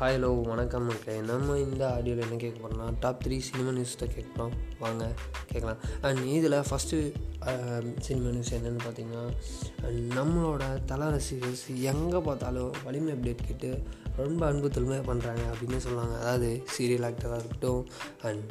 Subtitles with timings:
[0.00, 0.84] Hi hello வணக்கம்.
[0.88, 5.04] மக்களே நம்ம இந்த ஆடியோவில் என்ன கேட்க போகிறோம்னா டாப் த்ரீ சினிமா நியூஸ்ட்டை கேட்குறோம் வாங்க
[5.50, 5.80] கேட்கலாம்.
[6.06, 6.98] அண்ட் இதில் ஃபஸ்ட்டு
[8.06, 9.24] சினிமா நியூஸ் என்னென்னு பார்த்தீங்கன்னா
[10.18, 13.70] நம்மளோட தல ரசிகர்ஸ் எங்கே பார்த்தாலும் வலிமை அப்டேட் கேட்டு
[14.20, 16.16] ரொம்ப அன்பு தொழுமையாக பண்ணுறாங்க அப்படின்னு சொல்லுவாங்க.
[16.22, 17.82] அதாவது சீரியல் ஆக்டராக இருக்கட்டும்
[18.28, 18.46] அண்ட்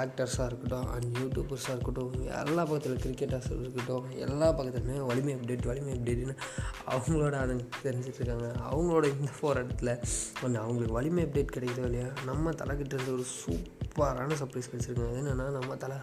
[0.00, 6.34] ஆக்டர்ஸாக இருக்கட்டும் அண்ட் யூடியூபர்ஸாக இருக்கட்டும் எல்லா பக்கத்தில் கிரிக்கெட்டர்ஸ் இருக்கட்டும் எல்லா பக்கத்துலையுமே வலிமை அப்டேட் வலிமை அப்டேட்னு
[6.86, 9.92] அவங்களோட அதை தெரிஞ்சிட்ருக்காங்க அவங்களோட இந்த போராட்டத்தில்
[10.40, 15.10] கொஞ்சம் அவங்களுக்கு வலிமை அப்டேட் கிடைக்குதோ இல்லையா நம்ம தலைக்கிட்ட இருந்து ஒரு சூப்பரான சர்ப்ரைஸ் கிடச்சிருக்காங்க.
[15.10, 15.96] அது என்னென்னா நம்ம தலை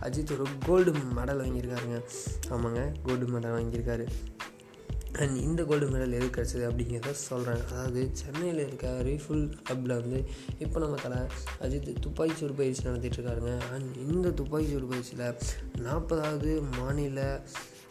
[0.00, 2.00] அஜித் ஒரு கோல்டு மெடல் வாங்கியிருக்காருங்க.
[2.50, 4.06] ஆமாங்க கோல்டு மெடல் வாங்கியிருக்காரு.
[5.18, 10.18] அண்ட் இந்த கோல்டு மெடல் எது கிடச்சிது அப்படிங்கிறத சொல்கிறேன் அதாவது சென்னையில் இருக்க ரீஃபுல் கிளப்பில் வந்து
[10.58, 11.18] இப்போ நம்ம தலை
[11.60, 15.26] அஜித் துப்பாக்கி சூடு பயிற்சி நடத்திட்டுருக்காருங்க அண்ட் இந்த துப்பாக்கி சூடு பயிற்சியில்
[15.82, 17.20] நாற்பதாவது மாநில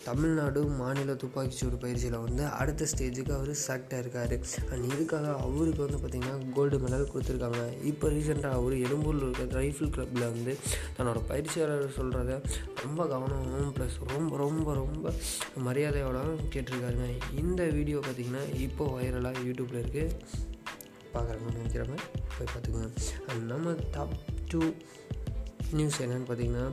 [0.05, 4.33] தமிழ்நாடு மாநில துப்பாக்கி சூடு பயிற்சியில் வந்து அடுத்த ஸ்டேஜுக்கு அவர் செலக்டாக இருக்கார்
[4.71, 7.61] அண்ட் இதுக்காக அவருக்கு வந்து பார்த்திங்கன்னா கோல்டு மெடல் கொடுத்துருக்காங்க.
[7.91, 10.53] இப்போ ரீசெண்டாக அவர் எழும்பூரில் இருக்க ரைஃபிள் கிளப்பில் வந்து
[10.97, 12.39] தன்னோட பயிற்சியாளர் சொல்கிறத
[12.83, 15.13] ரொம்ப கவனமாகவும் ப்ளஸ் ரொம்ப ரொம்ப ரொம்ப
[15.67, 16.19] மரியாதையோட
[16.55, 17.09] கேட்டிருக்காருங்க.
[17.43, 20.15] இந்த வீடியோ பார்த்திங்கன்னா இப்போ வைரலாக யூடியூப்பில் இருக்குது
[21.13, 21.99] பார்க்குறாங்கன்னு நினைக்கிறவங்க
[22.35, 22.91] போய் பார்த்துக்கோங்க
[23.29, 24.15] அண்ட் நம்ம டாப்
[24.51, 24.61] டூ
[25.79, 26.67] நியூஸ் என்னென்னு பார்த்தீங்கன்னா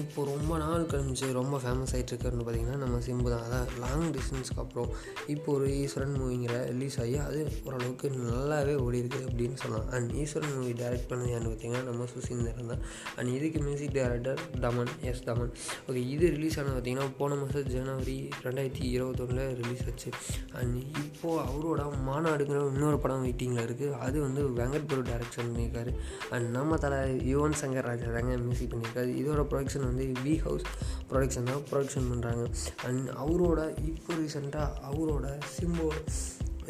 [0.00, 3.44] இப்போ ரொம்ப நாள் கழிஞ்சு ரொம்ப ஃபேமஸ் ஆகிட்டு இருக்காருன்னு பார்த்தீங்கன்னா நம்ம சிம்பு தான்.
[3.46, 4.90] அதான் லாங் டிஸ்டன்ஸ்க்கு அப்புறம்
[5.34, 9.88] இப்போ ஒரு ஈஸ்வரன் மூவிங்கிற ரிலீஸ் ஆகி அது ஓரளவுக்கு நல்லாவே ஓடி இருக்குது அப்படின்னு சொல்லலாம்.
[9.96, 12.82] அண்ட் ஈஸ்வரன் மூவி டைரக்ட் பண்ணது யாருன்னு பார்த்தீங்கன்னா நம்ம சுசீந்தரன் தான்.
[13.16, 15.52] அண்ட் இதுக்கு music director Thaman S Thaman.
[15.86, 20.12] Okay இது ரிலீஸ் ஆனது பார்த்தீங்கன்னா போன மாதம் ஜனவரி ரெண்டாயிரத்தி இருபத்தொன்னில் ரிலீஸ் ஆச்சு.
[20.60, 25.94] அண்ட் இப்போது அவரோட மாநாடுங்கிற இன்னொரு படம் வெயிட்டிங்கில் இருக்குது அது வந்து வெங்கட் பிரபு டைரக்ஷன் பண்ணியிருக்காரு.
[26.34, 27.00] அண்ட் நம்ம தலை
[27.32, 29.10] யுவன் சங்கர் ராஜா தாங்க மியூசிக் பண்ணியிருக்காரு.
[29.22, 30.66] இதோட ப்ரொடக்ஷன் வந்து வி ஹவுஸ்
[31.10, 32.44] ப்ரொடக்ஷன் தான் ப்ரொடக்ஷன் பண்ணுறாங்க
[32.86, 35.88] அண்ட் அவரோட இப்போ ரீசெண்டாக அவரோட சிம்போ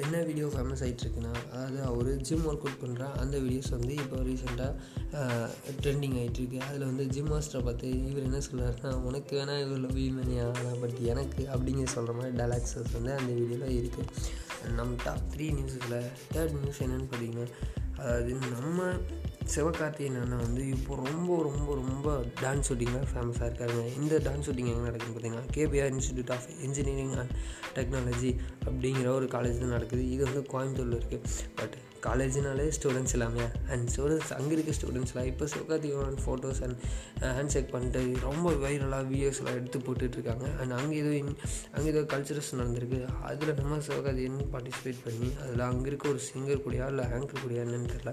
[0.02, 5.20] என்ன வீடியோ ஃபேமஸ் ஆகிட்டுருக்குன்னா அதாவது அவர் ஜிம் ஒர்க் அவுட் பண்ணுற அந்த வீடியோஸ் வந்து இப்போ ரீசெண்டாக
[5.80, 10.78] ட்ரெண்டிங் ஆகிட்டுருக்கு அதில் வந்து ஜிம் மாஸ்டரை பார்த்து இவர் என்ன சொல்கிறாருன்னா உனக்கு வேணால் இவரில் வீமனியா ஆனால்
[10.80, 15.96] பட் எனக்கு அப்படிங்கிற சொல்கிற மாதிரி டலாக்ஸஸ் வந்து அந்த வீடியோவில் இருக்குது நம்ம டாப் த்ரீ நியூஸில்
[16.32, 17.48] தேர்ட் நியூஸ் என்னென்னு பார்த்தீங்கன்னா
[17.98, 18.80] அதாவது நம்ம
[19.54, 22.06] சிவகார்த்திகேயன் அண்ணன் வந்து இப்போ ரொம்ப ரொம்ப ரொம்ப
[22.42, 27.34] டான்ஸ் ஷூட்டிங்கில் ஃபேமஸாக இருக்காருங்க இந்த டான்ஸ் ஷூட்டிங் எங்கே நடக்குதுன்னு பார்த்தீங்கன்னா KPR institute of engineering and
[27.76, 28.32] technology
[28.64, 30.10] அப்படிங்கிற ஒரு காலேஜ் தான் நடக்குது.
[30.10, 31.76] இது வந்து கோயம்புத்தூரில் இருக்குது பட்
[32.06, 33.46] காலேஜ்னாலே ஸ்டூடெண்ட்ஸ் எல்லாமே.
[33.72, 36.76] அண்ட் ஸ்டூடெண்ட்ஸ் அங்கே இருக்க ஸ்டூடெண்ட்ஸ்லாம் இப்போ சுகாதீவன் ஃபோட்டோஸ் அண்ட்
[37.38, 40.46] ஹேண்ட் ஷேக் பண்ணிட்டு ரொம்ப வைரலாக வீடியோஸ்லாம் எடுத்து போட்டுட்ருக்காங்க.
[40.60, 41.12] அண்ட் அங்கே ஏதோ
[41.76, 43.00] அங்கே ஏதோ கல்ச்சரல்ஸ் நடந்திருக்கு.
[43.30, 47.92] அதில் நம்ம சுகாதீவன் பார்ட்டிசிபேட் பண்ணி அதில் அங்கே இருக்க ஒரு சிங்கர் கூடியா இல்லை ஆங்கர் கூடியா என்னன்னு
[47.94, 48.12] தெரில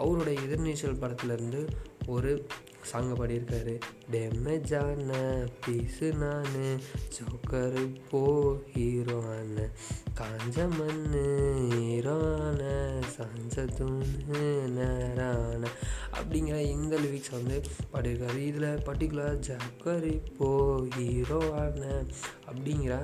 [0.00, 1.60] அவரோட எதிர்நீச்சல் படத்துலேருந்து
[2.14, 2.32] ஒரு
[2.90, 3.74] சாங்கை பாடியிருக்காரு.
[4.12, 5.12] டேமேஜ் ஆன
[5.64, 6.56] பீஸு நான்
[7.16, 8.22] ஜோக்கரு போ
[8.74, 9.66] ஹீரோன
[10.20, 11.24] காஞ்ச மண்ணு
[11.72, 12.62] ஹீரோன
[13.16, 14.42] சாஞ்ச தூணு
[14.76, 15.62] நேரான
[16.18, 17.56] அப்படிங்கிற இந்த லிரிக்ஸ் வந்து
[17.92, 18.40] பாடியிருக்காரு.
[18.50, 20.50] இதில் பர்டிகுலர் ஜக்கரி போ
[20.96, 21.82] ஹீரோ ஆன
[22.48, 22.94] அப்படிங்கிற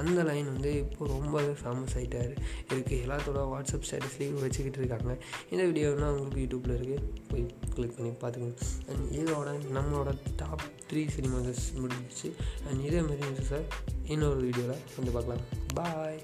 [0.00, 2.32] அந்த லைன் வந்து இப்போ ரொம்பவே ஃபேமஸ் ஆகிட்டார்
[2.72, 5.12] இருக்குது எல்லாத்தோட வாட்ஸ்அப் ஸ்டேட்டஸ்லேயும் வச்சுக்கிட்டு இருக்காங்க.
[5.52, 7.44] இந்த வீடியோனா உங்களுக்கு யூடியூப்பில் இருக்குது போய்
[7.78, 12.30] கிளிக் பண்ணி பார்த்துக்கோங்க அண்ட் இதோட நம்மளோட டாப் த்ரீ சினிமாஸ் முடிஞ்சிச்சு
[12.68, 13.66] அண்ட் இதே மாதிரி சார்
[14.04, 15.44] இன்னொரு வீடியோவில் வந்து பார்க்கலாம்.
[15.74, 16.20] பாய்